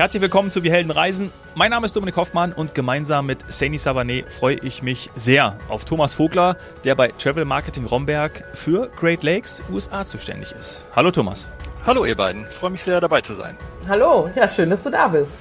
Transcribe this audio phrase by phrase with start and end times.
[0.00, 1.30] Herzlich willkommen zu Wir Helden Reisen.
[1.54, 5.84] Mein Name ist Dominik Hoffmann und gemeinsam mit Saini Savanet freue ich mich sehr auf
[5.84, 10.86] Thomas Vogler, der bei Travel Marketing Romberg für Great Lakes USA zuständig ist.
[10.96, 11.50] Hallo Thomas.
[11.84, 13.58] Hallo ihr beiden, freue mich sehr dabei zu sein.
[13.90, 15.32] Hallo, ja schön, dass du da bist.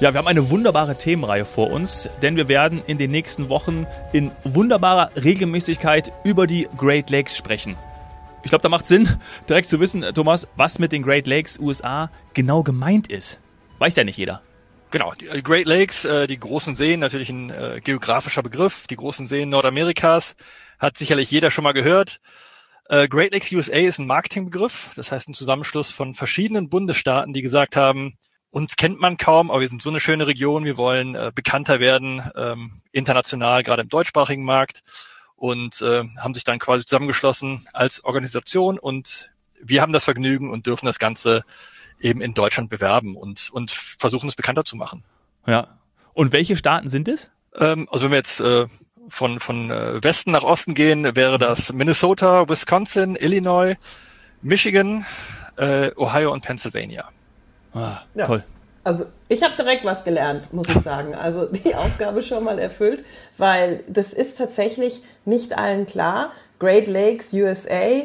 [0.00, 3.86] Ja, wir haben eine wunderbare Themenreihe vor uns, denn wir werden in den nächsten Wochen
[4.12, 7.76] in wunderbarer Regelmäßigkeit über die Great Lakes sprechen.
[8.42, 9.08] Ich glaube, da macht Sinn,
[9.48, 13.38] direkt zu wissen, Thomas, was mit den Great Lakes USA genau gemeint ist.
[13.80, 14.42] Weiß ja nicht jeder.
[14.90, 18.86] Genau, die äh, Great Lakes, äh, die großen Seen, natürlich ein äh, geografischer Begriff.
[18.86, 20.36] Die großen Seen Nordamerikas
[20.78, 22.20] hat sicherlich jeder schon mal gehört.
[22.90, 27.40] Äh, Great Lakes USA ist ein Marketingbegriff, das heißt ein Zusammenschluss von verschiedenen Bundesstaaten, die
[27.40, 28.18] gesagt haben,
[28.50, 31.80] uns kennt man kaum, aber wir sind so eine schöne Region, wir wollen äh, bekannter
[31.80, 34.82] werden, ähm, international, gerade im deutschsprachigen Markt
[35.36, 40.66] und äh, haben sich dann quasi zusammengeschlossen als Organisation und wir haben das Vergnügen und
[40.66, 41.44] dürfen das Ganze
[42.00, 45.04] eben in Deutschland bewerben und, und versuchen es bekannter zu machen.
[45.46, 45.78] Ja.
[46.12, 47.30] Und welche Staaten sind es?
[47.58, 48.66] Ähm, also wenn wir jetzt äh,
[49.08, 53.76] von, von äh, Westen nach Osten gehen, wäre das Minnesota, Wisconsin, Illinois,
[54.42, 55.04] Michigan,
[55.56, 57.08] äh, Ohio und Pennsylvania.
[57.74, 58.26] Ah, ja.
[58.26, 58.44] Toll.
[58.82, 61.14] Also ich habe direkt was gelernt, muss ich sagen.
[61.14, 63.04] Also die Aufgabe schon mal erfüllt,
[63.36, 66.32] weil das ist tatsächlich nicht allen klar.
[66.58, 68.02] Great Lakes USA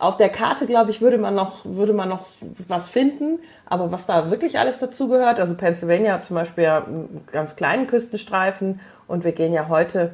[0.00, 2.22] auf der Karte, glaube ich, würde man noch, würde man noch
[2.68, 3.38] was finden.
[3.66, 7.86] Aber was da wirklich alles dazugehört, also Pennsylvania hat zum Beispiel ja einen ganz kleinen
[7.86, 10.12] Küstenstreifen und wir gehen ja heute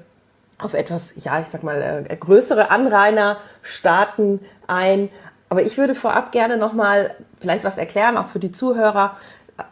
[0.58, 5.08] auf etwas, ja, ich sag mal, äh, größere Anrainerstaaten ein.
[5.48, 9.16] Aber ich würde vorab gerne noch mal vielleicht was erklären, auch für die Zuhörer,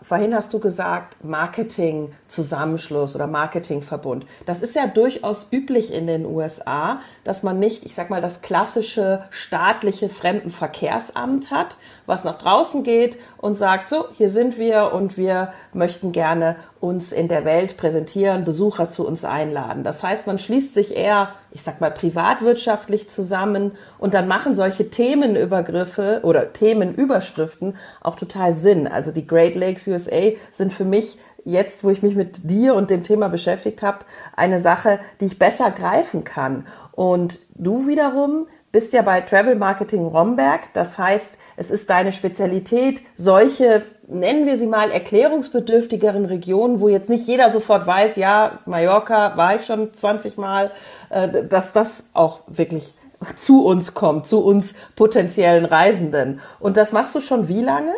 [0.02, 4.26] vorhin hast du gesagt, Marketing-Zusammenschluss oder Marketingverbund.
[4.46, 8.42] Das ist ja durchaus üblich in den USA, dass man nicht, ich sag mal, das
[8.42, 11.76] klassische staatliche Fremdenverkehrsamt hat,
[12.06, 17.12] was nach draußen geht und sagt, so, hier sind wir und wir möchten gerne uns
[17.12, 19.84] in der Welt präsentieren, Besucher zu uns einladen.
[19.84, 24.90] Das heißt, man schließt sich eher, ich sag mal, privatwirtschaftlich zusammen und dann machen solche
[24.90, 28.86] Themenübergriffe oder Themenüberschriften auch total Sinn.
[28.86, 32.90] Also die Great Lakes USA sind für mich jetzt, wo ich mich mit dir und
[32.90, 34.00] dem Thema beschäftigt habe,
[34.36, 36.66] eine Sache, die ich besser greifen kann.
[36.92, 40.62] Und du wiederum bist ja bei Travel Marketing Romberg.
[40.74, 47.08] Das heißt, es ist deine Spezialität, solche, nennen wir sie mal, erklärungsbedürftigeren Regionen, wo jetzt
[47.08, 50.70] nicht jeder sofort weiß, ja, Mallorca war ich schon 20 Mal,
[51.10, 52.92] äh, dass das auch wirklich
[53.36, 56.40] zu uns kommt, zu uns potenziellen Reisenden.
[56.60, 57.92] Und das machst du schon wie lange?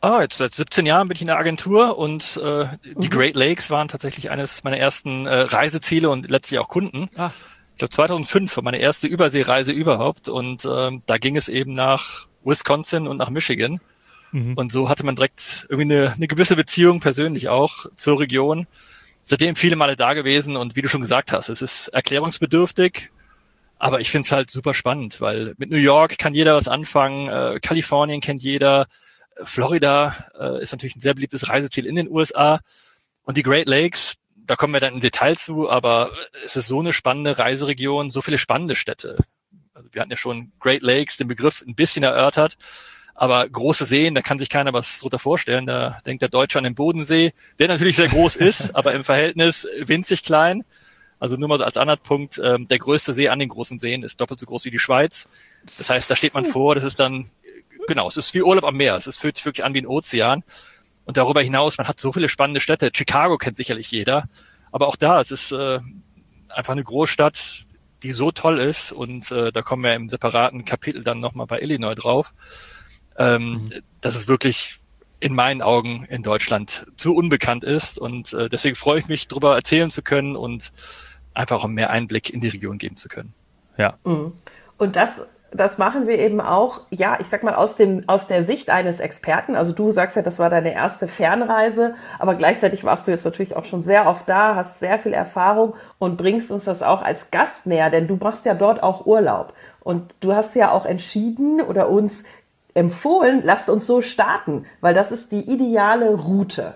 [0.00, 3.10] Ah, jetzt seit 17 Jahren bin ich in der Agentur und äh, die mhm.
[3.10, 7.08] Great Lakes waren tatsächlich eines meiner ersten äh, Reiseziele und letztlich auch Kunden.
[7.16, 7.30] Ah.
[7.74, 12.26] Ich glaube 2005 war meine erste Überseereise überhaupt und ähm, da ging es eben nach
[12.42, 13.80] Wisconsin und nach Michigan.
[14.32, 14.54] Mhm.
[14.54, 18.66] Und so hatte man direkt irgendwie eine, eine gewisse Beziehung persönlich auch zur Region.
[19.22, 23.10] Seitdem viele Male da gewesen und wie du schon gesagt hast, es ist erklärungsbedürftig,
[23.78, 27.28] aber ich finde es halt super spannend, weil mit New York kann jeder was anfangen,
[27.28, 28.88] äh, Kalifornien kennt jeder,
[29.44, 32.60] Florida äh, ist natürlich ein sehr beliebtes Reiseziel in den USA.
[33.24, 36.10] Und die Great Lakes, da kommen wir dann im Detail zu, aber
[36.44, 39.18] es ist so eine spannende Reiseregion, so viele spannende Städte.
[39.74, 42.56] Also wir hatten ja schon Great Lakes, den Begriff ein bisschen erörtert,
[43.22, 45.64] aber große Seen, da kann sich keiner was drunter vorstellen.
[45.64, 49.64] Da denkt der Deutsche an den Bodensee, der natürlich sehr groß ist, aber im Verhältnis
[49.78, 50.64] winzig klein.
[51.20, 54.20] Also nur mal so als Anhaltspunkt, ähm, der größte See an den großen Seen ist
[54.20, 55.28] doppelt so groß wie die Schweiz.
[55.78, 57.30] Das heißt, da steht man vor, das ist dann
[57.86, 58.96] genau, es ist wie Urlaub am Meer.
[58.96, 60.42] Es fühlt sich wirklich an wie ein Ozean.
[61.04, 62.90] Und darüber hinaus, man hat so viele spannende Städte.
[62.92, 64.24] Chicago kennt sicherlich jeder.
[64.72, 65.78] Aber auch da, es ist äh,
[66.48, 67.66] einfach eine Großstadt,
[68.02, 68.90] die so toll ist.
[68.90, 72.34] Und äh, da kommen wir im separaten Kapitel dann nochmal bei Illinois drauf.
[73.18, 73.70] Ähm, mhm.
[74.00, 74.78] Dass es wirklich
[75.20, 77.98] in meinen Augen in Deutschland zu unbekannt ist.
[77.98, 80.72] Und äh, deswegen freue ich mich, darüber erzählen zu können und
[81.32, 83.32] einfach auch mehr Einblick in die Region geben zu können.
[83.76, 83.98] Ja.
[84.04, 84.32] Mhm.
[84.78, 88.44] Und das das machen wir eben auch, ja, ich sag mal, aus, dem, aus der
[88.44, 89.54] Sicht eines Experten.
[89.54, 93.54] Also du sagst ja, das war deine erste Fernreise, aber gleichzeitig warst du jetzt natürlich
[93.54, 97.30] auch schon sehr oft da, hast sehr viel Erfahrung und bringst uns das auch als
[97.30, 99.52] Gast näher, denn du machst ja dort auch Urlaub.
[99.80, 102.24] Und du hast ja auch entschieden oder uns
[102.74, 106.74] empfohlen, lasst uns so starten, weil das ist die ideale Route.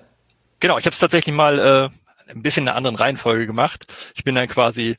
[0.61, 3.87] Genau, ich habe es tatsächlich mal äh, ein bisschen in einer anderen Reihenfolge gemacht.
[4.15, 4.97] Ich bin dann quasi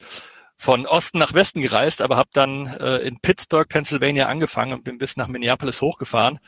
[0.55, 4.97] von Osten nach Westen gereist, aber habe dann äh, in Pittsburgh, Pennsylvania angefangen und bin
[4.97, 6.39] bis nach Minneapolis hochgefahren.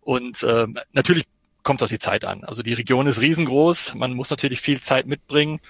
[0.00, 1.24] Und äh, natürlich
[1.62, 2.42] kommt es auf die Zeit an.
[2.44, 5.60] Also die Region ist riesengroß, man muss natürlich viel Zeit mitbringen.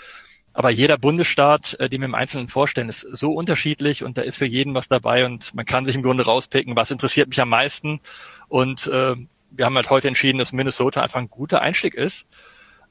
[0.52, 4.37] Aber jeder Bundesstaat, äh, den wir im Einzelnen vorstellen, ist so unterschiedlich und da ist
[4.37, 7.49] für jeden was dabei und man kann sich im Grunde rauspicken, was interessiert mich am
[7.49, 8.00] meisten.
[8.49, 9.14] Und äh,
[9.50, 12.26] wir haben halt heute entschieden, dass Minnesota einfach ein guter Einstieg ist.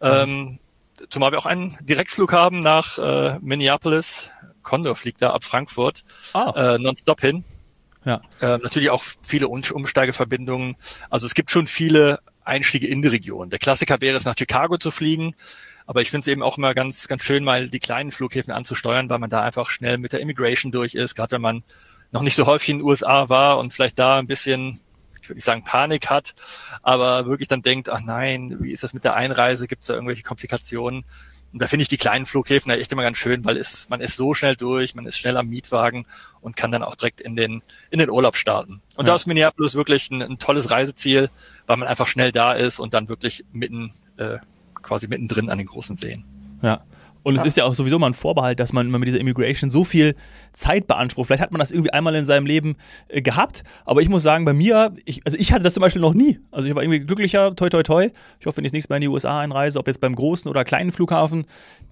[0.02, 0.60] Ähm,
[1.10, 4.30] zumal wir auch einen Direktflug haben nach äh, Minneapolis.
[4.64, 6.04] Condor fliegt da ab Frankfurt
[6.34, 6.76] ah.
[6.76, 7.44] äh, nonstop hin.
[8.06, 8.22] Ja.
[8.40, 10.78] Äh, natürlich auch viele Umsteigeverbindungen.
[11.10, 13.50] Also es gibt schon viele Einstiege in die Region.
[13.50, 15.36] Der Klassiker wäre es, nach Chicago zu fliegen.
[15.90, 19.10] Aber ich finde es eben auch immer ganz, ganz schön, mal die kleinen Flughäfen anzusteuern,
[19.10, 21.64] weil man da einfach schnell mit der Immigration durch ist, gerade wenn man
[22.12, 24.80] noch nicht so häufig in den USA war und vielleicht da ein bisschen,
[25.20, 26.36] ich würde nicht sagen Panik hat,
[26.84, 29.68] aber wirklich dann denkt, ach nein, wie ist das mit der Einreise?
[29.68, 31.06] Gibt es da irgendwelche Komplikationen?
[31.54, 34.16] Und da finde ich die kleinen Flughäfen echt immer ganz schön, weil es, man ist
[34.16, 36.06] so schnell durch, man ist schnell am Mietwagen
[36.42, 38.84] und kann dann auch direkt in den, in den Urlaub starten.
[38.96, 39.14] Und ja.
[39.14, 41.32] da ist Minneapolis wirklich ein, ein, tolles Reiseziel,
[41.66, 44.38] weil man einfach schnell da ist und dann wirklich mitten äh,
[44.90, 46.26] quasi mittendrin an den großen Seen.
[46.62, 46.82] Ja.
[47.22, 47.42] Und ja.
[47.42, 50.16] es ist ja auch sowieso mal ein Vorbehalt, dass man mit dieser Immigration so viel
[50.54, 51.28] Zeit beansprucht.
[51.28, 52.76] Vielleicht hat man das irgendwie einmal in seinem Leben
[53.08, 56.02] äh, gehabt, aber ich muss sagen, bei mir, ich, also ich hatte das zum Beispiel
[56.02, 56.40] noch nie.
[56.50, 58.10] Also ich war irgendwie glücklicher, toi toi toi.
[58.40, 60.50] Ich hoffe, wenn ich das nächste Mal in die USA einreise, ob jetzt beim großen
[60.50, 61.46] oder kleinen Flughafen,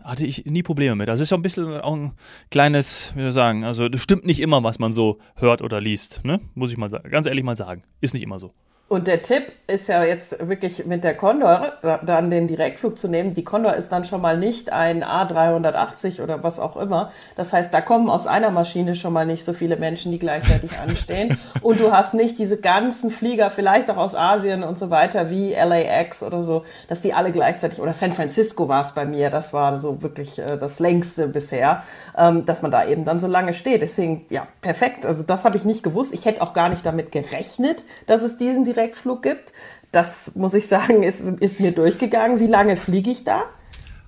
[0.04, 1.10] hatte ich nie Probleme mit.
[1.10, 2.14] Das ist schon ein bisschen auch ein
[2.50, 5.82] kleines, wie soll ich sagen, also das stimmt nicht immer, was man so hört oder
[5.82, 6.22] liest.
[6.24, 6.40] Ne?
[6.56, 7.84] Muss ich mal sagen, ganz ehrlich mal sagen.
[8.00, 8.54] Ist nicht immer so.
[8.90, 13.34] Und der Tipp ist ja jetzt wirklich mit der Condor dann den Direktflug zu nehmen.
[13.34, 17.12] Die Condor ist dann schon mal nicht ein A380 oder was auch immer.
[17.36, 20.80] Das heißt, da kommen aus einer Maschine schon mal nicht so viele Menschen, die gleichzeitig
[20.82, 21.38] anstehen.
[21.62, 25.54] Und du hast nicht diese ganzen Flieger, vielleicht auch aus Asien und so weiter, wie
[25.54, 29.52] LAX oder so, dass die alle gleichzeitig, oder San Francisco war es bei mir, das
[29.52, 31.84] war so wirklich äh, das längste bisher,
[32.18, 33.82] ähm, dass man da eben dann so lange steht.
[33.82, 35.06] Deswegen, ja, perfekt.
[35.06, 36.14] Also das habe ich nicht gewusst.
[36.14, 38.77] Ich hätte auch gar nicht damit gerechnet, dass es diesen Direktflug
[39.22, 39.54] gibt.
[39.92, 42.40] Das muss ich sagen, ist, ist mir durchgegangen.
[42.40, 43.44] Wie lange fliege ich da?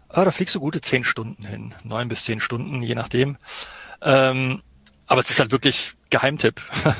[0.09, 1.73] Ah, da fliegst du gute zehn Stunden hin.
[1.83, 3.37] Neun bis zehn Stunden, je nachdem.
[4.01, 4.61] Ähm,
[5.07, 6.61] aber es ist halt wirklich Geheimtipp.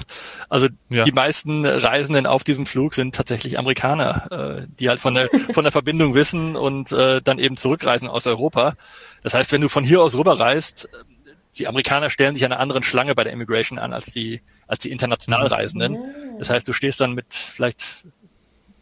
[0.51, 1.04] Also ja.
[1.04, 5.63] die meisten Reisenden auf diesem Flug sind tatsächlich Amerikaner, äh, die halt von der von
[5.63, 8.74] der Verbindung wissen und äh, dann eben zurückreisen aus Europa.
[9.22, 10.89] Das heißt, wenn du von hier aus rüberreist,
[11.57, 14.92] die Amerikaner stellen sich einer anderen Schlange bei der Immigration an als die als die
[14.92, 15.98] international Reisenden.
[16.38, 17.84] Das heißt, du stehst dann mit vielleicht,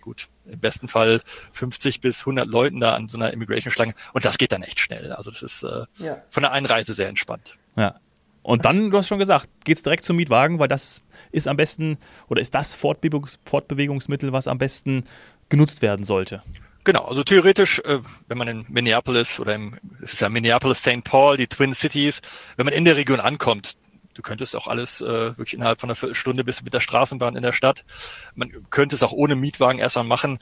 [0.01, 1.21] gut, im besten Fall
[1.53, 5.13] 50 bis 100 Leuten da an so einer Immigration-Schlange und das geht dann echt schnell.
[5.13, 6.21] Also das ist äh, ja.
[6.29, 7.55] von der Einreise sehr entspannt.
[7.75, 7.99] Ja.
[8.43, 11.97] Und dann, du hast schon gesagt, geht's direkt zum Mietwagen, weil das ist am besten
[12.27, 15.03] oder ist das Fortbewegungs Fortbewegungsmittel, was am besten
[15.49, 16.43] genutzt werden sollte.
[16.87, 17.99] Genau, also theoretisch, äh,
[18.29, 21.03] wenn man in Minneapolis oder im, es ist ja Minneapolis, St.
[21.03, 22.21] Paul, die Twin Cities,
[22.55, 23.75] wenn man in der Region ankommt,
[24.13, 27.35] Du könntest auch alles äh, wirklich innerhalb von einer Viertelstunde bist du mit der Straßenbahn
[27.35, 27.85] in der Stadt.
[28.33, 30.39] Man könnte es auch ohne Mietwagen erstmal machen,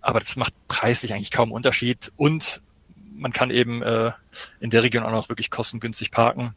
[0.00, 2.62] aber das macht preislich eigentlich kaum Unterschied und
[3.14, 4.12] man kann eben äh,
[4.60, 6.54] in der Region auch noch wirklich kostengünstig parken,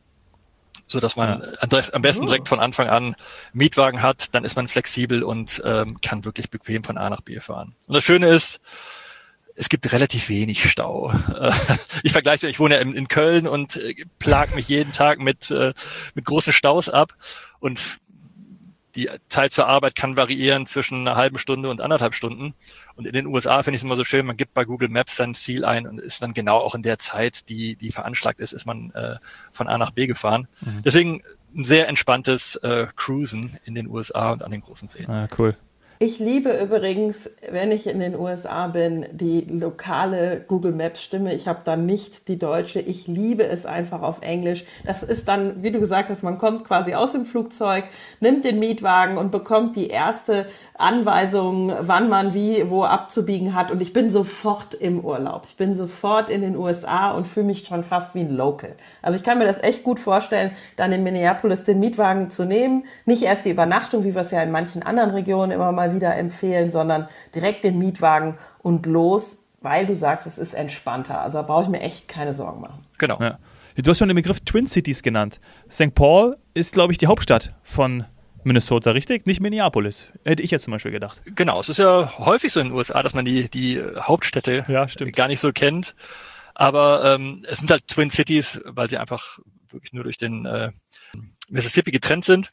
[0.88, 1.82] so dass man ja.
[1.92, 2.28] am besten oh.
[2.28, 3.16] direkt von Anfang an
[3.52, 7.40] Mietwagen hat, dann ist man flexibel und ähm, kann wirklich bequem von A nach B
[7.42, 7.76] fahren.
[7.88, 8.62] Und das Schöne ist,
[9.56, 11.14] es gibt relativ wenig Stau.
[12.04, 15.74] Ich vergleiche, ich wohne ja in, Köln und äh, plag mich jeden Tag mit, äh,
[16.14, 17.14] mit großen Staus ab
[17.60, 18.00] und
[18.96, 22.54] die Zeit zur Arbeit kann variieren zwischen einer halben Stunde und anderthalb Stunden.
[22.96, 25.18] Und in den USA finde ich es immer so schön, man gibt bei Google Maps
[25.18, 28.54] sein Ziel ein und ist dann genau auch in der Zeit, die, die veranschlagt ist,
[28.54, 29.18] ist man äh,
[29.52, 30.48] von A nach B gefahren.
[30.62, 30.82] Mhm.
[30.84, 31.24] Deswegen
[31.56, 35.10] ein sehr entspanntes äh, Cruisen in den USA und an den großen Seen.
[35.10, 35.58] Ah, cool.
[35.98, 41.34] Ich liebe übrigens, wenn ich in den USA bin, die lokale Google Maps Stimme.
[41.34, 42.82] Ich habe dann nicht die deutsche.
[42.82, 44.66] Ich liebe es einfach auf Englisch.
[44.86, 47.86] Das ist dann, wie du gesagt hast, man kommt quasi aus dem Flugzeug,
[48.20, 53.72] nimmt den Mietwagen und bekommt die erste Anweisung, wann man wie wo abzubiegen hat.
[53.72, 55.44] Und ich bin sofort im Urlaub.
[55.46, 58.76] Ich bin sofort in den USA und fühle mich schon fast wie ein Local.
[59.02, 62.86] Also ich kann mir das echt gut vorstellen, dann in Minneapolis den Mietwagen zu nehmen.
[63.06, 66.16] Nicht erst die Übernachtung, wie wir es ja in manchen anderen Regionen immer mal wieder
[66.16, 71.22] empfehlen, sondern direkt den Mietwagen und los, weil du sagst, es ist entspannter.
[71.22, 72.86] Also da brauche ich mir echt keine Sorgen machen.
[72.98, 73.18] Genau.
[73.20, 73.40] Ja.
[73.78, 75.40] Du hast schon den Begriff Twin Cities genannt.
[75.70, 75.94] St.
[75.96, 78.06] Paul ist, glaube ich, die Hauptstadt von
[78.46, 79.26] Minnesota, richtig?
[79.26, 80.12] Nicht Minneapolis.
[80.24, 81.22] Hätte ich jetzt zum Beispiel gedacht.
[81.26, 84.86] Genau, es ist ja häufig so in den USA, dass man die, die Hauptstädte ja,
[85.12, 85.96] gar nicht so kennt.
[86.54, 90.72] Aber ähm, es sind halt Twin Cities, weil sie einfach wirklich nur durch den äh,
[91.50, 92.52] Mississippi getrennt sind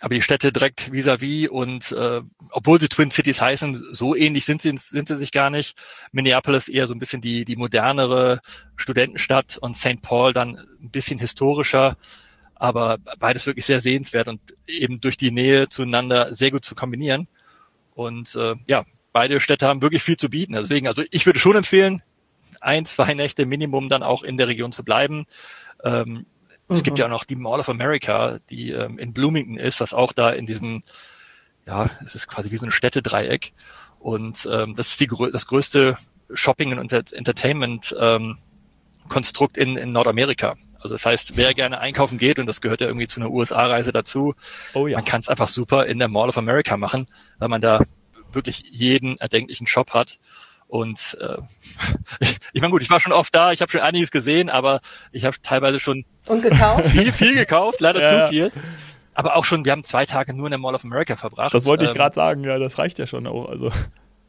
[0.00, 4.44] aber die Städte direkt vis-à-vis -vis und äh, obwohl sie Twin Cities heißen, so ähnlich
[4.44, 5.78] sind sie, sind sie sich gar nicht.
[6.12, 8.40] Minneapolis eher so ein bisschen die, die modernere
[8.76, 10.02] Studentenstadt und St.
[10.02, 11.96] Paul dann ein bisschen historischer,
[12.64, 17.28] aber beides wirklich sehr sehenswert und eben durch die Nähe zueinander sehr gut zu kombinieren.
[17.94, 20.54] Und äh, ja, beide Städte haben wirklich viel zu bieten.
[20.54, 22.02] Deswegen, also ich würde schon empfehlen,
[22.62, 25.26] ein, zwei Nächte Minimum dann auch in der Region zu bleiben.
[25.84, 26.24] Ähm,
[26.68, 27.00] es gibt mhm.
[27.00, 30.30] ja auch noch die Mall of America, die ähm, in Bloomington ist, was auch da
[30.30, 30.80] in diesem
[31.66, 33.52] ja, es ist quasi wie so ein Städtedreieck.
[33.98, 35.98] Und ähm, das ist die, das größte
[36.32, 38.38] Shopping- und Entertainment ähm,
[39.08, 40.56] Konstrukt in, in Nordamerika.
[40.84, 43.90] Also das heißt, wer gerne einkaufen geht, und das gehört ja irgendwie zu einer USA-Reise
[43.90, 44.34] dazu,
[44.74, 44.98] oh ja.
[44.98, 47.06] man kann es einfach super in der Mall of America machen,
[47.38, 47.80] weil man da
[48.32, 50.18] wirklich jeden erdenklichen Shop hat.
[50.68, 51.38] Und äh,
[52.20, 54.80] ich, ich meine gut, ich war schon oft da, ich habe schon einiges gesehen, aber
[55.10, 56.84] ich habe teilweise schon und gekauft?
[56.90, 58.26] viel, viel gekauft, leider ja.
[58.26, 58.52] zu viel.
[59.14, 61.54] Aber auch schon, wir haben zwei Tage nur in der Mall of America verbracht.
[61.54, 63.48] Das wollte ich ähm, gerade sagen, ja, das reicht ja schon auch.
[63.48, 63.72] Also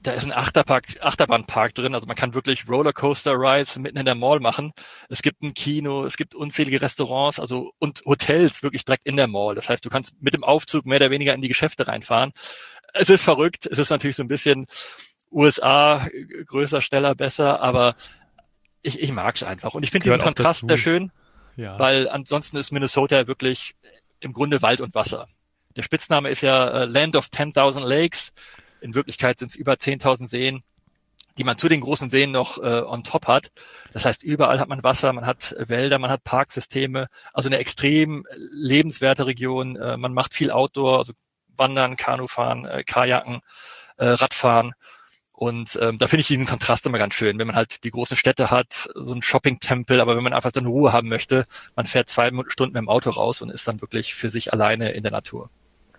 [0.06, 4.40] da ist ein Achterpark, Achterbahnpark drin, also man kann wirklich Rollercoaster-Rides mitten in der Mall
[4.40, 4.72] machen.
[5.10, 9.28] Es gibt ein Kino, es gibt unzählige Restaurants, also und Hotels wirklich direkt in der
[9.28, 9.56] Mall.
[9.56, 12.32] Das heißt, du kannst mit dem Aufzug mehr oder weniger in die Geschäfte reinfahren.
[12.94, 14.68] Es ist verrückt, es ist natürlich so ein bisschen
[15.32, 16.08] USA,
[16.46, 17.96] größer, schneller, besser, aber
[18.82, 19.74] ich, ich mag es einfach.
[19.74, 21.12] Und ich finde diesen Kontrast sehr schön,
[21.56, 21.80] ja.
[21.80, 23.76] weil ansonsten ist Minnesota wirklich
[24.20, 25.28] im Grunde Wald und Wasser.
[25.76, 28.32] Der Spitzname ist ja äh, Land of 10.000 Lakes.
[28.82, 30.63] In Wirklichkeit sind es über 10.000 Seen,
[31.38, 33.51] die man zu den großen Seen noch äh, on top hat.
[33.94, 38.25] Das heißt, überall hat man Wasser, man hat Wälder, man hat Parksysteme, also eine extrem
[38.51, 39.75] lebenswerte Region.
[39.75, 41.13] Äh, man macht viel Outdoor, also
[41.58, 43.41] Wandern, Kanufahren, äh, Kajaken,
[43.98, 44.74] äh, Radfahren.
[45.32, 48.15] Und ähm, da finde ich diesen Kontrast immer ganz schön, wenn man halt die großen
[48.15, 52.08] Städte hat, so ein Shopping-Tempel, aber wenn man einfach seine Ruhe haben möchte, man fährt
[52.08, 55.12] zwei Stunden mit dem Auto raus und ist dann wirklich für sich alleine in der
[55.12, 55.50] Natur.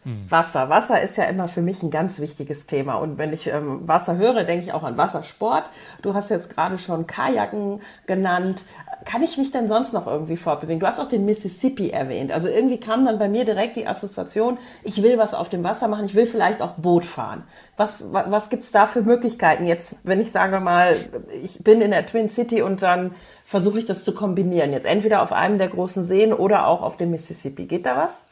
[0.06, 0.30] Hm.
[0.30, 0.68] Wasser.
[0.68, 2.94] Wasser ist ja immer für mich ein ganz wichtiges Thema.
[2.94, 5.64] Und wenn ich ähm, Wasser höre, denke ich auch an Wassersport.
[6.00, 8.66] Du hast jetzt gerade schon Kajaken genannt.
[9.04, 10.78] Kann ich mich denn sonst noch irgendwie fortbewegen?
[10.78, 12.30] Du hast auch den Mississippi erwähnt.
[12.30, 15.88] Also irgendwie kam dann bei mir direkt die Assoziation, ich will was auf dem Wasser
[15.88, 17.42] machen, ich will vielleicht auch Boot fahren.
[17.76, 20.94] Was, was, was gibt's da für Möglichkeiten jetzt, wenn ich sage mal,
[21.42, 23.12] ich bin in der Twin City und dann
[23.44, 24.70] versuche ich das zu kombinieren.
[24.70, 27.64] Jetzt entweder auf einem der großen Seen oder auch auf dem Mississippi.
[27.64, 28.26] Geht da was?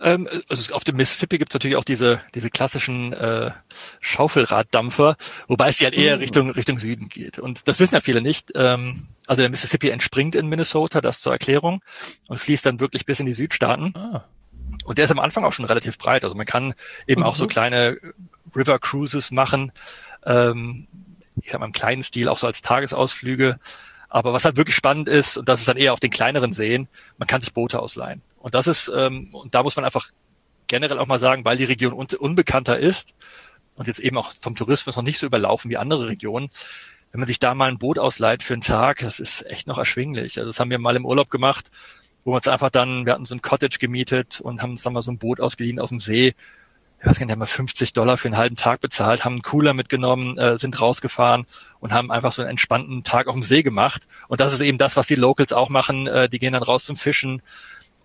[0.00, 3.50] Ähm, also auf dem Mississippi gibt es natürlich auch diese, diese klassischen äh,
[4.00, 5.16] Schaufelraddampfer,
[5.48, 6.20] wobei es ja halt eher mhm.
[6.20, 7.38] Richtung, Richtung Süden geht.
[7.38, 8.52] Und das wissen ja viele nicht.
[8.54, 11.82] Ähm, also der Mississippi entspringt in Minnesota, das zur Erklärung,
[12.28, 13.94] und fließt dann wirklich bis in die Südstaaten.
[13.96, 14.24] Ah.
[14.84, 16.24] Und der ist am Anfang auch schon relativ breit.
[16.24, 16.74] Also man kann
[17.06, 17.26] eben mhm.
[17.26, 17.48] auch so mhm.
[17.48, 17.98] kleine
[18.54, 19.72] River Cruises machen,
[20.24, 20.86] ähm,
[21.42, 23.58] ich sag mal im kleinen Stil, auch so als Tagesausflüge.
[24.08, 26.88] Aber was halt wirklich spannend ist, und das ist dann eher auf den kleineren Seen,
[27.18, 28.22] man kann sich Boote ausleihen.
[28.46, 30.12] Und das ist, ähm, und da muss man einfach
[30.68, 33.12] generell auch mal sagen, weil die Region un unbekannter ist
[33.74, 36.50] und jetzt eben auch vom Tourismus noch nicht so überlaufen wie andere Regionen,
[37.10, 39.78] wenn man sich da mal ein Boot ausleiht für einen Tag, das ist echt noch
[39.78, 40.38] erschwinglich.
[40.38, 41.72] Also das haben wir mal im Urlaub gemacht,
[42.22, 44.92] wo wir uns einfach dann, wir hatten so ein Cottage gemietet und haben uns dann
[44.92, 46.36] mal so ein Boot ausgeliehen auf dem See.
[47.00, 49.42] Ich weiß gar nicht, haben wir 50 Dollar für einen halben Tag bezahlt, haben einen
[49.42, 51.46] Cooler mitgenommen, äh, sind rausgefahren
[51.80, 54.06] und haben einfach so einen entspannten Tag auf dem See gemacht.
[54.28, 56.06] Und das ist eben das, was die Locals auch machen.
[56.06, 57.42] Äh, die gehen dann raus zum Fischen,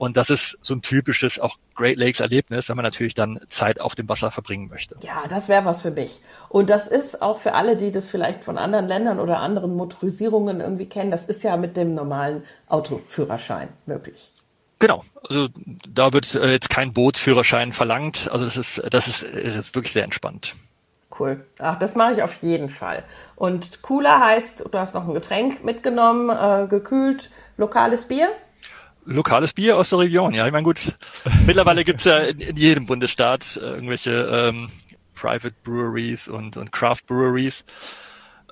[0.01, 3.79] und das ist so ein typisches auch Great Lakes Erlebnis, wenn man natürlich dann Zeit
[3.79, 4.95] auf dem Wasser verbringen möchte.
[5.03, 6.21] Ja, das wäre was für mich.
[6.49, 10.59] Und das ist auch für alle, die das vielleicht von anderen Ländern oder anderen Motorisierungen
[10.59, 14.31] irgendwie kennen, das ist ja mit dem normalen Autoführerschein möglich.
[14.79, 15.49] Genau, also
[15.87, 18.27] da wird äh, jetzt kein Bootsführerschein verlangt.
[18.31, 20.55] Also das ist, das ist, das äh, ist wirklich sehr entspannt.
[21.19, 21.45] Cool.
[21.59, 23.03] Ach, das mache ich auf jeden Fall.
[23.35, 28.29] Und cooler heißt, du hast noch ein Getränk mitgenommen, äh, gekühlt, lokales Bier
[29.05, 30.33] lokales Bier aus der Region.
[30.33, 30.95] Ja, ich meine, gut,
[31.45, 34.69] mittlerweile gibt's ja in, in, jedem Bundesstaat äh, irgendwelche ähm,
[35.15, 37.63] Private Breweries und, und Craft Breweries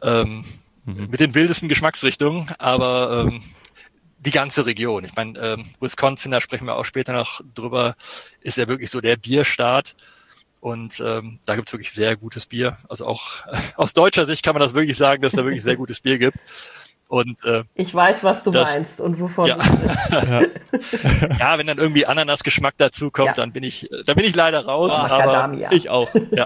[0.02, 0.44] ähm,
[0.86, 1.08] mhm.
[1.10, 3.44] mit den wildesten Geschmacksrichtungen, aber ähm,
[4.20, 5.06] die ganze Region.
[5.06, 7.96] Ich meine, ähm, Wisconsin, da sprechen wir auch später noch drüber,
[8.42, 9.96] ist ja wirklich so der Bierstaat.
[10.62, 12.78] Und ähm, da gibt's wirklich sehr gutes Bier.
[12.90, 15.76] Also auch äh, aus deutscher Sicht kann man das wirklich sagen, dass da wirklich sehr
[15.78, 16.38] gutes Bier gibt.
[17.10, 19.48] Und, äh, ich weiß, was du das, meinst und wovon.
[19.48, 19.58] Ja.
[21.40, 21.58] ja.
[21.58, 23.34] wenn dann irgendwie Ananasgeschmack dazu kommt, ja.
[23.34, 24.92] dann bin ich, dann bin ich leider raus.
[24.96, 26.08] Oh, aber ich auch.
[26.30, 26.46] Ja.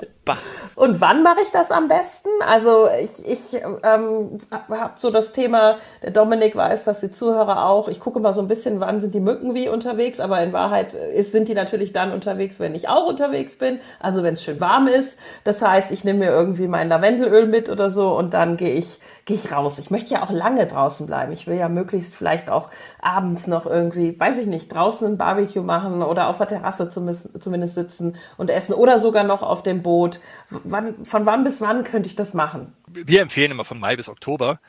[0.76, 2.30] und wann mache ich das am besten?
[2.48, 7.90] Also ich, ich ähm, habe so das Thema, der Dominik weiß, dass die Zuhörer auch.
[7.90, 10.94] Ich gucke mal so ein bisschen, wann sind die Mücken wie unterwegs, aber in Wahrheit
[10.94, 13.82] ist, sind die natürlich dann unterwegs, wenn ich auch unterwegs bin.
[14.00, 15.20] Also wenn es schön warm ist.
[15.44, 19.02] Das heißt, ich nehme mir irgendwie mein Lavendelöl mit oder so und dann gehe ich
[19.26, 19.80] gehe ich raus.
[19.80, 21.32] Ich möchte ja auch lange draußen bleiben.
[21.32, 22.70] Ich will ja möglichst vielleicht auch
[23.02, 27.76] abends noch irgendwie, weiß ich nicht, draußen ein Barbecue machen oder auf der Terrasse zumindest
[27.76, 30.20] sitzen und essen oder sogar noch auf dem Boot.
[30.50, 32.74] Wann, von wann bis wann könnte ich das machen?
[32.88, 34.60] Wir empfehlen immer von Mai bis Oktober.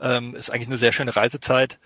[0.00, 1.78] Ähm, ist eigentlich eine sehr schöne Reisezeit.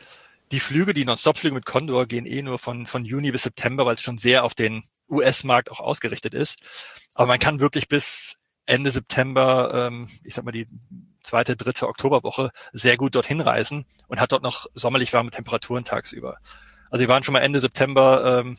[0.52, 3.94] Die Flüge, die Non-Stop-Flüge mit Condor gehen eh nur von, von Juni bis September, weil
[3.94, 6.60] es schon sehr auf den US-Markt auch ausgerichtet ist.
[7.14, 10.68] Aber man kann wirklich bis Ende September, ähm, ich sag mal, die
[11.24, 16.36] zweite, dritte Oktoberwoche sehr gut dorthin reisen und hat dort noch sommerlich warme Temperaturen tagsüber.
[16.90, 18.56] Also wir waren schon mal Ende September ähm,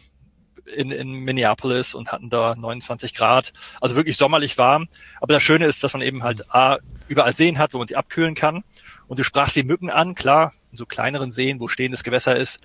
[0.65, 3.53] in, in Minneapolis und hatten da 29 Grad.
[3.79, 4.87] Also wirklich sommerlich warm.
[5.21, 7.95] Aber das Schöne ist, dass man eben halt A, überall Seen hat, wo man sie
[7.95, 8.63] abkühlen kann.
[9.07, 12.59] Und du sprachst die Mücken an, klar, in so kleineren Seen, wo stehendes Gewässer ist,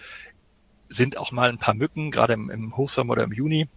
[0.88, 3.68] sind auch mal ein paar Mücken, gerade im, im Hochsommer oder im Juni.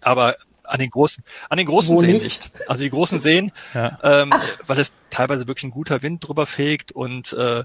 [0.00, 2.24] Aber an den großen, an den großen Seen nicht?
[2.24, 2.52] nicht?
[2.68, 3.98] Also die großen Seen, ja.
[4.02, 4.32] ähm,
[4.66, 7.64] weil es teilweise wirklich ein guter Wind drüber fegt und äh,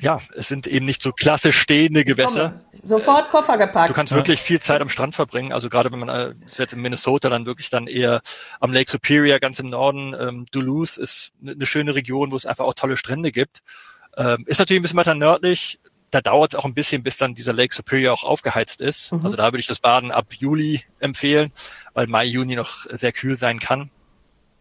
[0.00, 2.60] ja, es sind eben nicht so klassisch stehende Gewässer.
[2.82, 3.90] Sofort Koffer gepackt.
[3.90, 4.16] Du kannst ja.
[4.16, 5.52] wirklich viel Zeit am Strand verbringen.
[5.52, 8.20] Also gerade wenn man äh, das jetzt in Minnesota dann wirklich dann eher
[8.60, 10.14] am Lake Superior ganz im Norden.
[10.18, 13.62] Ähm, Duluth ist eine ne schöne Region, wo es einfach auch tolle Strände gibt.
[14.16, 17.34] Ähm, ist natürlich ein bisschen weiter nördlich da dauert es auch ein bisschen, bis dann
[17.34, 19.12] dieser Lake Superior auch aufgeheizt ist.
[19.12, 19.24] Mhm.
[19.24, 21.52] Also da würde ich das Baden ab Juli empfehlen,
[21.94, 23.90] weil Mai, Juni noch sehr kühl sein kann.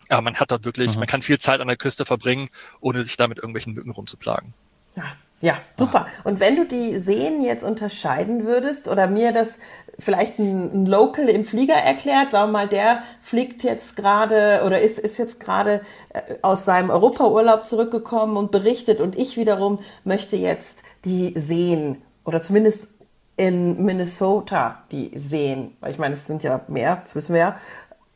[0.10, 1.00] Aber man hat dort wirklich, mhm.
[1.00, 2.50] man kann viel Zeit an der Küste verbringen,
[2.80, 4.54] ohne sich da mit irgendwelchen Mücken rumzuplagen.
[4.96, 5.04] Ja,
[5.40, 6.08] ja, super.
[6.24, 9.60] Und wenn du die Seen jetzt unterscheiden würdest oder mir das
[10.00, 14.82] vielleicht ein, ein Local im Flieger erklärt, sagen wir mal, der fliegt jetzt gerade oder
[14.82, 20.36] ist, ist jetzt gerade äh, aus seinem Europaurlaub zurückgekommen und berichtet und ich wiederum möchte
[20.36, 22.94] jetzt die sehen oder zumindest
[23.38, 27.58] in Minnesota die sehen, weil ich meine, es sind ja mehr, das wissen wir ja.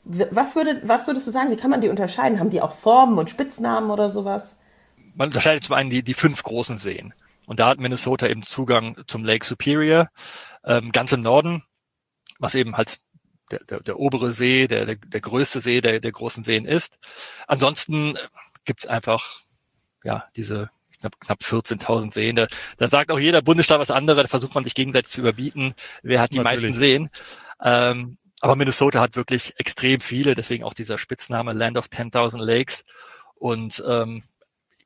[0.04, 2.40] Was, würde, was würdest du sagen, wie kann man die unterscheiden?
[2.40, 4.58] Haben die auch Formen und Spitznamen oder sowas?
[5.14, 7.14] Man unterscheidet zum einen die, die fünf großen Seen.
[7.46, 10.10] Und da hat Minnesota eben Zugang zum Lake Superior,
[10.66, 11.64] ähm, ganz im Norden,
[12.42, 13.00] was eben halt
[13.52, 16.98] der, der, der obere See, der, der, der größte See der, der großen Seen ist.
[17.48, 18.18] Ansonsten
[18.66, 19.42] gibt's einfach
[20.04, 20.70] ja diese
[21.00, 22.36] knapp, knapp 14.000 Seen.
[22.36, 25.74] Da, da sagt auch jeder Bundesstaat was anderes, da versucht man sich gegenseitig zu überbieten,
[26.04, 26.64] wer hat die Natürlich.
[26.64, 27.10] meisten Seen.
[27.64, 32.84] Ähm, aber Minnesota hat wirklich extrem viele, deswegen auch dieser Spitzname Land of 10.000 Lakes.
[33.36, 34.24] Und ähm,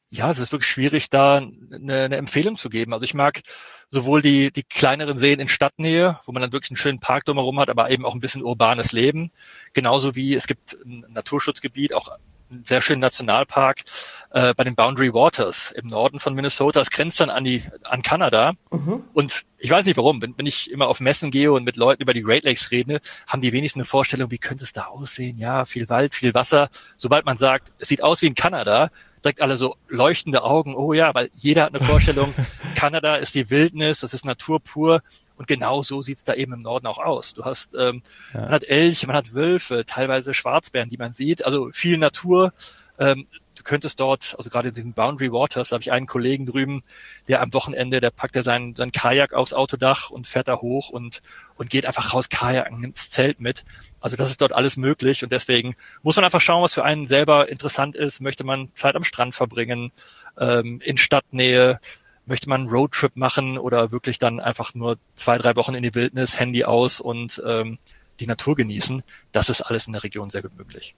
[0.09, 2.93] ja, es ist wirklich schwierig, da eine, eine Empfehlung zu geben.
[2.93, 3.41] Also ich mag
[3.89, 7.59] sowohl die, die kleineren Seen in Stadtnähe, wo man dann wirklich einen schönen Park drumherum
[7.59, 9.31] hat, aber eben auch ein bisschen urbanes Leben.
[9.73, 12.09] Genauso wie es gibt ein Naturschutzgebiet, auch
[12.49, 13.83] einen sehr schönen Nationalpark
[14.31, 16.79] äh, bei den Boundary Waters im Norden von Minnesota.
[16.79, 18.53] Es grenzt dann an die an Kanada.
[18.71, 19.03] Mhm.
[19.13, 22.03] Und ich weiß nicht warum, wenn, wenn ich immer auf Messen gehe und mit Leuten
[22.03, 25.37] über die Great Lakes rede, haben die wenigsten eine Vorstellung, wie könnte es da aussehen?
[25.37, 26.69] Ja, viel Wald, viel Wasser.
[26.97, 28.91] Sobald man sagt, es sieht aus wie in Kanada,
[29.25, 30.75] direkt alle so leuchtende Augen.
[30.75, 32.33] Oh ja, weil jeder hat eine Vorstellung,
[32.75, 35.01] Kanada ist die Wildnis, das ist Natur pur.
[35.37, 37.33] Und genau so sieht's da eben im Norden auch aus.
[37.33, 38.41] Du hast, ähm, ja.
[38.41, 41.43] man hat Elche, man hat Wölfe, teilweise Schwarzbären, die man sieht.
[41.43, 42.53] Also viel Natur.
[42.97, 46.45] Ähm, du könntest dort, also gerade in diesen Boundary Waters, da habe ich einen Kollegen
[46.45, 46.83] drüben,
[47.27, 50.89] der am Wochenende, der packt er sein, sein Kajak aufs Autodach und fährt da hoch
[50.89, 51.21] und,
[51.55, 53.63] und geht einfach raus Kajaken, nimmt das Zelt mit.
[53.99, 57.07] Also das ist dort alles möglich und deswegen muss man einfach schauen, was für einen
[57.07, 58.21] selber interessant ist.
[58.21, 59.91] Möchte man Zeit am Strand verbringen,
[60.39, 61.79] ähm, in Stadtnähe,
[62.25, 65.95] möchte man einen Roadtrip machen oder wirklich dann einfach nur zwei, drei Wochen in die
[65.95, 67.77] Wildnis, Handy aus und ähm,
[68.19, 69.03] die Natur genießen.
[69.31, 70.95] Das ist alles in der Region sehr gut möglich.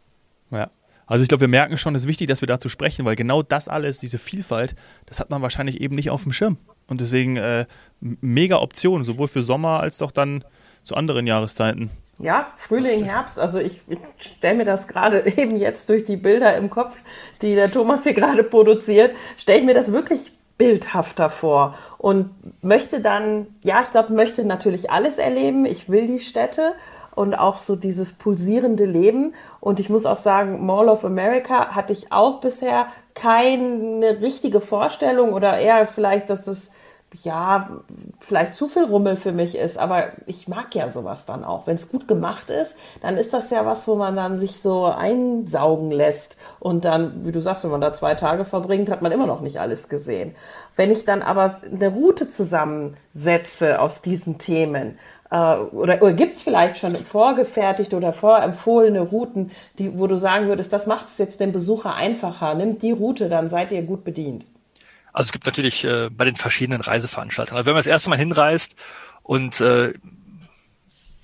[0.51, 0.69] Ja.
[1.07, 3.41] Also ich glaube, wir merken schon, es ist wichtig, dass wir dazu sprechen, weil genau
[3.41, 6.57] das alles, diese Vielfalt, das hat man wahrscheinlich eben nicht auf dem Schirm.
[6.87, 7.65] Und deswegen äh,
[7.99, 10.43] mega Option, sowohl für Sommer als auch dann
[10.83, 11.89] zu anderen Jahreszeiten.
[12.19, 13.39] Ja, Frühling, Herbst.
[13.39, 17.03] Also ich, ich stelle mir das gerade eben jetzt durch die Bilder im Kopf,
[17.41, 22.31] die der Thomas hier gerade produziert, stelle ich mir das wirklich bildhafter vor und
[22.63, 25.65] möchte dann, ja, ich glaube, möchte natürlich alles erleben.
[25.65, 26.73] Ich will die Städte
[27.17, 29.33] und auch so dieses pulsierende Leben.
[29.59, 35.33] Und ich muss auch sagen, Mall of America hatte ich auch bisher keine richtige Vorstellung
[35.33, 36.71] oder eher vielleicht, dass es
[37.23, 37.69] ja,
[38.19, 41.65] vielleicht zu viel Rummel für mich ist, aber ich mag ja sowas dann auch.
[41.65, 44.85] Wenn es gut gemacht ist, dann ist das ja was, wo man dann sich so
[44.85, 46.37] einsaugen lässt.
[46.59, 49.41] Und dann, wie du sagst, wenn man da zwei Tage verbringt, hat man immer noch
[49.41, 50.35] nicht alles gesehen.
[50.75, 54.99] Wenn ich dann aber eine Route zusammensetze aus diesen Themen,
[55.35, 60.71] oder, oder gibt es vielleicht schon vorgefertigte oder vorempfohlene Routen, die, wo du sagen würdest,
[60.71, 64.45] das macht es jetzt dem Besucher einfacher, nimmt die Route, dann seid ihr gut bedient.
[65.11, 67.57] Also es gibt natürlich äh, bei den verschiedenen Reiseveranstaltern.
[67.57, 68.75] Also wenn man das erste Mal hinreist
[69.23, 69.93] und äh,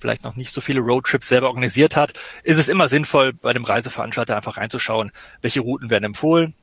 [0.00, 2.12] vielleicht noch nicht so viele Roadtrips selber organisiert hat,
[2.42, 6.54] ist es immer sinnvoll, bei dem Reiseveranstalter einfach reinzuschauen, welche Routen werden empfohlen.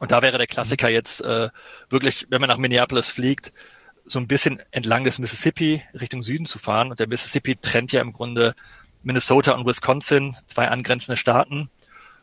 [0.00, 1.50] Und da wäre der Klassiker jetzt äh,
[1.90, 3.52] wirklich, wenn man nach Minneapolis fliegt,
[4.06, 6.90] so ein bisschen entlang des Mississippi Richtung Süden zu fahren.
[6.90, 8.54] Und der Mississippi trennt ja im Grunde
[9.02, 11.70] Minnesota und Wisconsin, zwei angrenzende Staaten.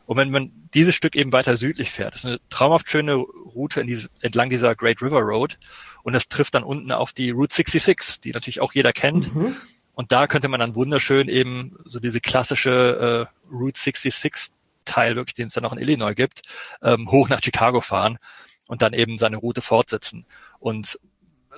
[0.06, 3.84] Und wenn man dieses Stück eben weiter südlich fährt, das ist eine traumhaft schöne Route
[3.84, 5.58] diese, entlang dieser Great River Road.
[6.02, 9.34] Und das trifft dann unten auf die Route 66, die natürlich auch jeder kennt.
[9.34, 9.56] Mhm.
[9.94, 14.52] Und da könnte man dann wunderschön eben so diese klassische äh, Route 66
[14.84, 16.42] Teil, wirklich, den es dann auch in Illinois gibt,
[16.82, 18.18] ähm, hoch nach Chicago fahren
[18.66, 20.26] und dann eben seine Route fortsetzen.
[20.58, 20.98] Und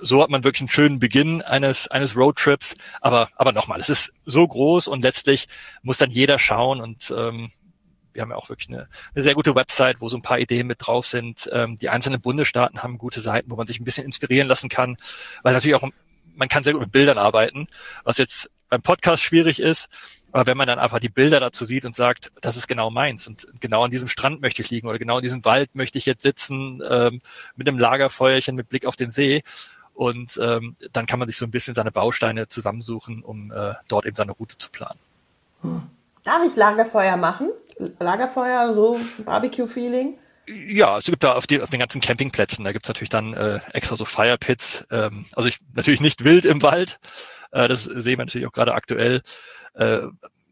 [0.01, 2.75] so hat man wirklich einen schönen Beginn eines, eines Roadtrips.
[3.01, 5.47] Aber, aber nochmal, es ist so groß und letztlich
[5.81, 7.51] muss dann jeder schauen und ähm,
[8.13, 10.65] wir haben ja auch wirklich eine, eine sehr gute Website, wo so ein paar Ideen
[10.65, 11.47] mit drauf sind.
[11.53, 14.97] Ähm, die einzelnen Bundesstaaten haben gute Seiten, wo man sich ein bisschen inspirieren lassen kann,
[15.43, 15.87] weil natürlich auch
[16.35, 17.67] man kann sehr gut mit Bildern arbeiten,
[18.03, 19.87] was jetzt beim Podcast schwierig ist.
[20.31, 23.27] Aber wenn man dann einfach die Bilder dazu sieht und sagt, das ist genau meins
[23.27, 26.05] und genau an diesem Strand möchte ich liegen oder genau in diesem Wald möchte ich
[26.05, 27.21] jetzt sitzen ähm,
[27.55, 29.43] mit einem Lagerfeuerchen mit Blick auf den See
[29.97, 34.05] und ähm, dann kann man sich so ein bisschen seine Bausteine zusammensuchen, um äh, dort
[34.05, 34.99] eben seine Route zu planen.
[36.23, 37.49] Darf ich Lagerfeuer machen?
[37.99, 40.17] Lagerfeuer, so Barbecue-Feeling?
[40.47, 43.59] Ja, es gibt da auf, die, auf den ganzen Campingplätzen, da gibt's natürlich dann äh,
[43.73, 44.85] extra so Firepits.
[44.91, 46.99] Ähm, also ich natürlich nicht wild im Wald,
[47.51, 49.23] äh, das sehen wir natürlich auch gerade aktuell.
[49.73, 50.01] Äh,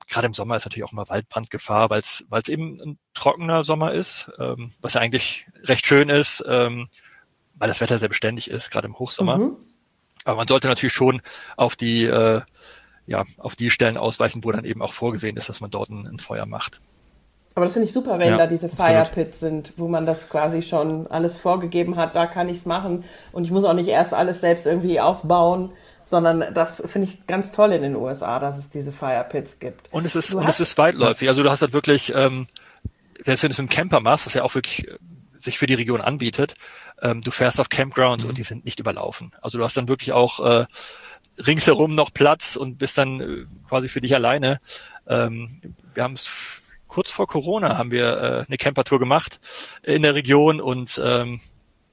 [0.08, 4.32] gerade im Sommer ist natürlich auch immer Waldbrandgefahr, weil es eben ein trockener Sommer ist,
[4.40, 6.90] ähm, was ja eigentlich recht schön ist, ähm,
[7.56, 9.38] weil das Wetter sehr beständig ist, gerade im Hochsommer.
[9.38, 9.58] Mhm.
[10.24, 11.22] Aber man sollte natürlich schon
[11.56, 12.41] auf die äh,
[13.08, 16.08] ja, auf die Stellen ausweichen, wo dann eben auch vorgesehen ist, dass man dort ein,
[16.08, 16.80] ein Feuer macht.
[17.54, 20.62] Aber das finde ich super, wenn ja, da diese Firepits sind, wo man das quasi
[20.62, 24.13] schon alles vorgegeben hat, da kann ich es machen und ich muss auch nicht erst
[24.13, 25.72] alles selbst irgendwie aufbauen,
[26.04, 29.91] sondern das finde ich ganz toll in den USA, dass es diese Firepits gibt.
[29.94, 31.30] Und es ist, und es ist weitläufig.
[31.30, 32.48] Also du hast halt wirklich, ähm,
[33.22, 34.98] selbst wenn du es im Camper machst, was ja auch wirklich äh,
[35.38, 36.56] sich für die Region anbietet,
[37.02, 38.30] ähm, du fährst auf Campgrounds mhm.
[38.30, 39.32] und die sind nicht überlaufen.
[39.42, 40.66] Also du hast dann wirklich auch äh,
[41.46, 44.60] ringsherum noch Platz und bist dann äh, quasi für dich alleine.
[45.08, 45.62] Ähm,
[45.94, 46.30] wir haben es
[46.88, 49.40] kurz vor Corona haben wir äh, eine Campertour gemacht
[49.84, 51.42] in der Region und ähm,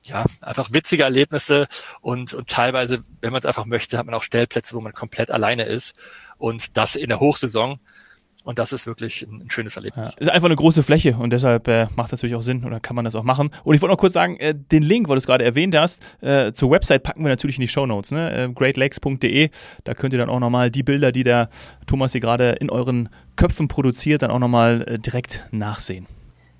[0.05, 1.69] ja, einfach witzige Erlebnisse
[2.01, 5.31] und, und teilweise, wenn man es einfach möchte, hat man auch Stellplätze, wo man komplett
[5.31, 5.95] alleine ist
[6.38, 7.79] und das in der Hochsaison.
[8.44, 10.14] Und das ist wirklich ein, ein schönes Erlebnis.
[10.14, 10.18] Ja.
[10.18, 12.96] Ist einfach eine große Fläche und deshalb äh, macht es natürlich auch Sinn oder kann
[12.96, 13.50] man das auch machen.
[13.62, 16.02] Und ich wollte noch kurz sagen, äh, den Link, weil du es gerade erwähnt hast,
[16.20, 18.44] äh, zur Website packen wir natürlich in die Show Notes, ne?
[18.44, 19.50] Äh, greatlakes.de.
[19.85, 21.50] Da könnt ihr dann auch nochmal die Bilder, die der
[21.87, 26.07] Thomas hier gerade in euren Köpfen produziert, dann auch nochmal äh, direkt nachsehen.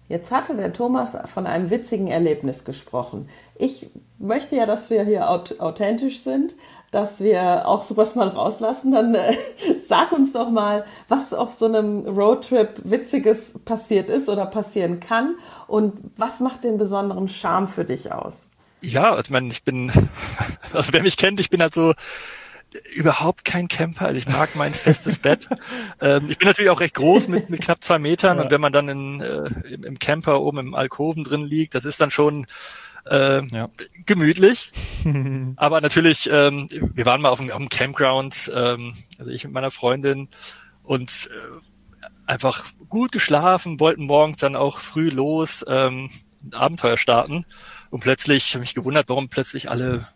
[0.09, 3.29] Jetzt hatte der Thomas von einem witzigen Erlebnis gesprochen.
[3.57, 3.87] Ich
[4.19, 6.55] möchte ja, dass wir hier authentisch sind,
[6.93, 9.35] dass wir auch sowas mal rauslassen, dann äh,
[9.89, 15.35] sag uns doch mal, was auf so einem Roadtrip Witziges passiert ist oder passieren kann
[15.67, 18.47] und was macht den besonderen Charme für dich aus?
[18.83, 19.91] Ja, also ich meine, ich bin,
[20.73, 21.95] also wer mich kennt, ich bin halt so
[22.95, 24.07] überhaupt kein Camper.
[24.07, 25.49] Also ich mag mein festes Bett.
[26.01, 28.43] Ähm, ich bin natürlich auch recht groß mit, mit knapp zwei Metern ja.
[28.43, 31.85] und wenn man dann in, äh, im, im Camper oben im Alkoven drin liegt, das
[31.85, 32.47] ist dann schon
[33.07, 33.69] äh, ja.
[34.07, 34.73] gemütlich.
[35.57, 39.53] Aber natürlich, ähm, wir waren mal auf dem, auf dem Campground, ähm, also ich mit
[39.53, 40.29] meiner Freundin
[40.83, 46.11] und äh, einfach gut geschlafen, wollten morgens dann auch früh los, ähm,
[46.53, 47.47] Abenteuer starten.
[47.91, 50.07] Und plötzlich habe ich gewundert, warum plötzlich alle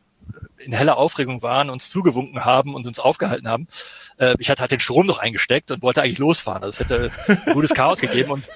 [0.58, 3.68] in heller Aufregung waren, uns zugewunken haben und uns aufgehalten haben.
[4.16, 6.62] Äh, ich hatte halt den Strom noch eingesteckt und wollte eigentlich losfahren.
[6.62, 7.10] Also es hätte
[7.52, 8.48] gutes Chaos gegeben und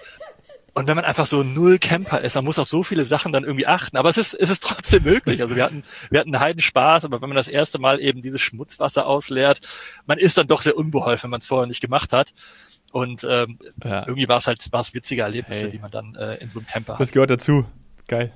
[0.80, 3.44] und wenn man einfach so null Camper ist, man muss auf so viele Sachen dann
[3.44, 3.98] irgendwie achten.
[3.98, 5.42] Aber es ist, es ist trotzdem möglich.
[5.42, 8.22] Also wir hatten, wir hatten einen heiden Spaß, aber wenn man das erste Mal eben
[8.22, 9.60] dieses Schmutzwasser ausleert,
[10.06, 12.32] man ist dann doch sehr unbeholfen, wenn man es vorher nicht gemacht hat.
[12.92, 14.06] Und ähm, ja.
[14.06, 15.70] irgendwie war es halt, war es witzige Erlebnisse, hey.
[15.70, 17.00] die man dann äh, in so einem Camper hat.
[17.00, 17.66] Das gehört dazu.
[18.08, 18.32] Geil.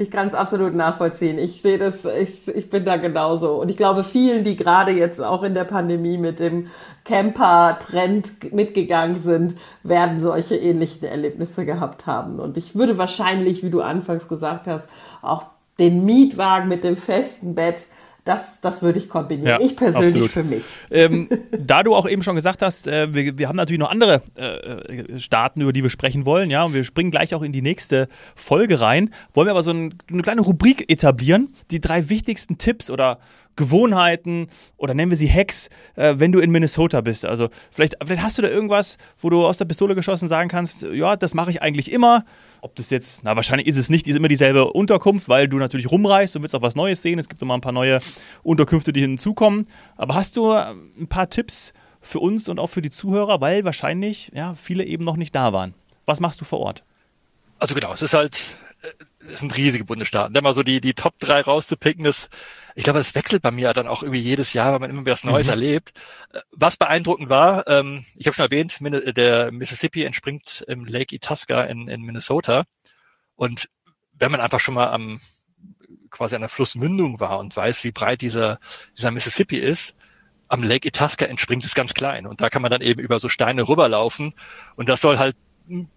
[0.00, 1.40] Ich kann es absolut nachvollziehen.
[1.40, 3.60] Ich sehe das, ich, ich bin da genauso.
[3.60, 6.68] Und ich glaube, vielen, die gerade jetzt auch in der Pandemie mit dem
[7.04, 12.38] Camper-Trend mitgegangen sind, werden solche ähnlichen Erlebnisse gehabt haben.
[12.38, 14.88] Und ich würde wahrscheinlich, wie du anfangs gesagt hast,
[15.20, 15.46] auch
[15.80, 17.88] den Mietwagen mit dem festen Bett
[18.28, 19.58] das, das würde ich kombinieren.
[19.58, 20.30] Ja, ich persönlich absolut.
[20.30, 20.62] für mich.
[20.90, 24.22] Ähm, da du auch eben schon gesagt hast, äh, wir, wir haben natürlich noch andere
[24.34, 27.62] äh, Staaten, über die wir sprechen wollen, ja, und wir springen gleich auch in die
[27.62, 29.14] nächste Folge rein.
[29.32, 33.18] Wollen wir aber so ein, eine kleine Rubrik etablieren, die drei wichtigsten Tipps oder
[33.58, 34.46] Gewohnheiten
[34.78, 37.26] oder nennen wir sie Hacks, äh, wenn du in Minnesota bist.
[37.26, 40.82] Also vielleicht, vielleicht hast du da irgendwas, wo du aus der Pistole geschossen sagen kannst,
[40.82, 42.24] ja, das mache ich eigentlich immer.
[42.62, 45.90] Ob das jetzt, na wahrscheinlich ist es nicht, ist immer dieselbe Unterkunft, weil du natürlich
[45.90, 47.18] rumreist und willst auch was Neues sehen.
[47.18, 48.00] Es gibt immer ein paar neue
[48.42, 49.66] Unterkünfte, die hinzukommen.
[49.96, 53.64] Aber hast du äh, ein paar Tipps für uns und auch für die Zuhörer, weil
[53.64, 55.74] wahrscheinlich ja, viele eben noch nicht da waren.
[56.06, 56.84] Was machst du vor Ort?
[57.58, 58.56] Also genau, es ist halt,
[59.20, 60.32] es sind riesige Bundesstaaten.
[60.34, 62.28] Da mal so die, die Top 3 rauszupicken, ist
[62.78, 65.12] ich glaube, es wechselt bei mir dann auch irgendwie jedes Jahr, weil man immer wieder
[65.12, 65.54] was Neues mhm.
[65.54, 65.92] erlebt.
[66.32, 68.78] Äh, was beeindruckend war, ähm, ich habe schon erwähnt,
[69.16, 72.66] der Mississippi entspringt im Lake Itasca in, in Minnesota.
[73.34, 73.68] Und
[74.12, 75.20] wenn man einfach schon mal am
[76.10, 78.60] quasi an der Flussmündung war und weiß, wie breit dieser,
[78.96, 79.96] dieser Mississippi ist,
[80.46, 82.26] am Lake Itasca entspringt es ganz klein.
[82.26, 84.34] Und da kann man dann eben über so Steine rüberlaufen.
[84.76, 85.36] Und das soll halt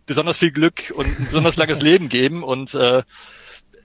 [0.06, 2.44] besonders viel Glück und ein besonders langes Leben geben.
[2.44, 3.04] Und äh,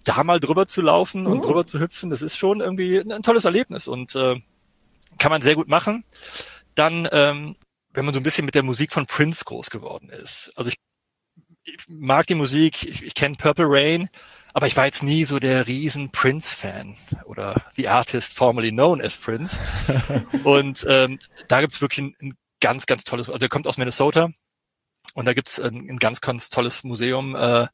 [0.06, 1.42] da mal drüber zu laufen und mhm.
[1.42, 4.40] drüber zu hüpfen, das ist schon irgendwie ein tolles Erlebnis und äh,
[5.18, 6.04] kann man sehr gut machen.
[6.74, 7.56] Dann, ähm,
[7.92, 10.52] wenn man so ein bisschen mit der Musik von Prince groß geworden ist.
[10.54, 10.76] Also ich,
[11.64, 14.08] ich mag die Musik, ich, ich kenne Purple Rain,
[14.52, 19.16] aber ich war jetzt nie so der riesen Prince-Fan oder the artist formerly known as
[19.16, 19.56] Prince.
[20.44, 21.18] und ähm,
[21.48, 24.30] da gibt's wirklich ein, ein ganz, ganz tolles, also er kommt aus Minnesota
[25.16, 27.68] und da gibt's ein, ein ganz, ganz tolles Museum, äh,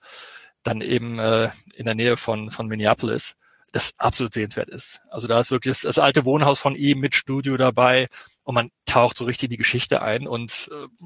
[0.62, 3.34] dann eben äh, in der Nähe von, von Minneapolis,
[3.72, 5.00] das absolut sehenswert ist.
[5.10, 8.08] Also da ist wirklich das, das alte Wohnhaus von ihm mit Studio dabei
[8.44, 10.28] und man taucht so richtig die Geschichte ein.
[10.28, 11.04] Und äh,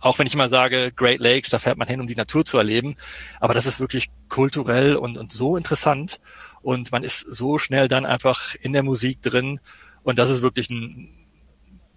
[0.00, 2.58] auch wenn ich immer sage, Great Lakes, da fährt man hin, um die Natur zu
[2.58, 2.96] erleben,
[3.38, 6.18] aber das ist wirklich kulturell und, und so interessant.
[6.62, 9.60] Und man ist so schnell dann einfach in der Musik drin.
[10.02, 11.19] Und das ist wirklich ein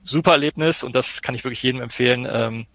[0.05, 2.65] super Erlebnis und das kann ich wirklich jedem empfehlen, ähm,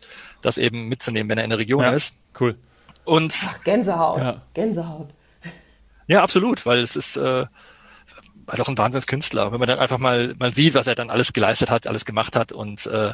[0.42, 2.14] das eben mitzunehmen, wenn er in der Region ja, ist.
[2.38, 2.56] Cool.
[3.04, 4.18] Und Ach, Gänsehaut.
[4.18, 4.42] Ja.
[4.54, 5.08] Gänsehaut.
[6.06, 7.46] Ja, absolut, weil es ist äh,
[8.48, 9.52] war doch ein Wahnsinnskünstler.
[9.52, 12.34] Wenn man dann einfach mal mal sieht, was er dann alles geleistet hat, alles gemacht
[12.34, 13.12] hat und äh,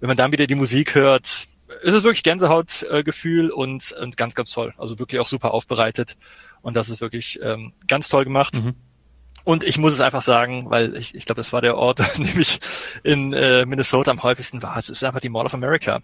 [0.00, 1.46] wenn man dann wieder die Musik hört,
[1.82, 4.74] ist es wirklich Gänsehautgefühl äh, und, und ganz, ganz toll.
[4.76, 6.16] Also wirklich auch super aufbereitet
[6.62, 8.54] und das ist wirklich ähm, ganz toll gemacht.
[8.54, 8.74] Mhm.
[9.44, 12.24] Und ich muss es einfach sagen, weil ich, ich glaube, das war der Ort, an
[12.24, 12.58] dem ich
[13.02, 14.76] in äh, Minnesota am häufigsten war.
[14.76, 16.00] Es ist einfach die Mall of America.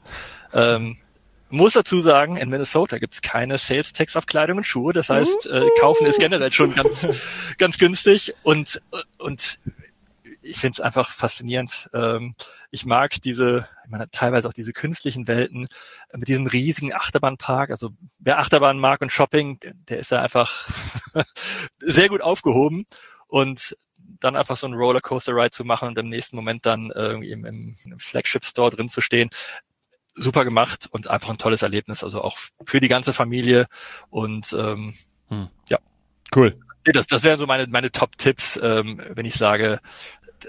[0.53, 0.97] Ähm,
[1.49, 4.93] muss dazu sagen, in Minnesota gibt's keine Sales Tax auf Kleidung und Schuhe.
[4.93, 7.07] Das heißt, äh, kaufen ist generell schon ganz,
[7.59, 8.35] ganz günstig.
[8.45, 8.81] Und,
[9.19, 9.59] und
[10.43, 11.91] ich finde es einfach faszinierend.
[11.93, 12.35] Ähm,
[12.71, 15.69] ich mag diese, ich meine, teilweise auch diese künstlichen Welten
[16.15, 17.71] mit diesem riesigen Achterbahnpark.
[17.71, 20.69] Also wer Achterbahn mag und Shopping, der, der ist da einfach
[21.81, 22.87] sehr gut aufgehoben.
[23.31, 23.77] Und
[24.19, 27.45] dann einfach so einen Rollercoaster Ride zu machen und im nächsten Moment dann irgendwie im,
[27.47, 29.31] im Flagship Store drin zu stehen
[30.15, 33.67] super gemacht und einfach ein tolles Erlebnis, also auch für die ganze Familie
[34.11, 34.95] und ähm,
[35.29, 35.49] hm.
[35.69, 35.79] ja.
[36.35, 36.59] Cool.
[36.85, 39.81] Das, das wären so meine, meine Top-Tipps, ähm, wenn ich sage,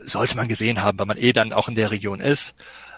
[0.03, 2.55] sollte man gesehen haben, weil man eh dann auch in der Region ist.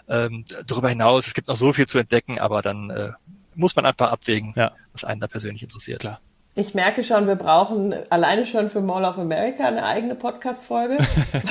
[0.08, 3.12] Ähm, darüber hinaus, es gibt noch so viel zu entdecken, aber dann äh,
[3.54, 4.72] muss man einfach abwägen, ja.
[4.92, 6.00] was einen da persönlich interessiert.
[6.00, 6.20] Klar.
[6.56, 10.98] Ich merke schon, wir brauchen alleine schon für Mall of America eine eigene Podcast-Folge.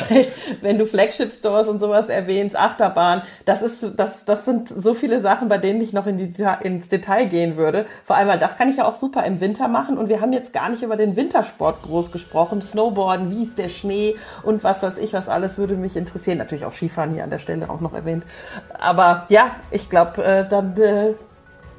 [0.61, 5.49] wenn du Flagship-Stores und sowas erwähnst, Achterbahn, das ist, das, das sind so viele Sachen,
[5.49, 7.85] bei denen ich noch in die, ins Detail gehen würde.
[8.05, 9.97] Vor allem, weil das kann ich ja auch super im Winter machen.
[9.97, 12.61] Und wir haben jetzt gar nicht über den Wintersport groß gesprochen.
[12.61, 16.37] Snowboarden, wie ist der Schnee und was weiß ich, was alles würde mich interessieren.
[16.37, 18.23] Natürlich auch Skifahren hier an der Stelle auch noch erwähnt.
[18.79, 21.15] Aber ja, ich glaube, äh, dann äh,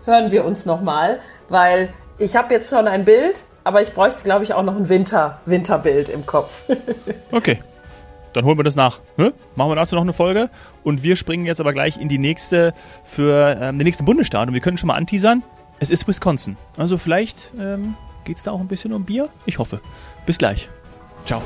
[0.05, 4.45] hören wir uns nochmal, weil ich habe jetzt schon ein Bild, aber ich bräuchte, glaube
[4.45, 6.65] ich, auch noch ein Winter, Winterbild im Kopf.
[7.33, 7.61] okay.
[8.33, 8.99] Dann holen wir das nach.
[9.17, 9.33] Hm?
[9.55, 10.51] Machen wir dazu noch eine Folge.
[10.83, 12.75] Und wir springen jetzt aber gleich in die nächste
[13.05, 14.49] für ähm, den nächsten Bundesstaat.
[14.49, 15.45] Und wir können schon mal anteasern.
[15.79, 16.57] Es ist Wisconsin.
[16.77, 19.29] Also vielleicht ähm, geht es da auch ein bisschen um Bier.
[19.47, 19.81] Ich hoffe.
[20.27, 20.69] Bis gleich.
[21.25, 21.43] Ciao.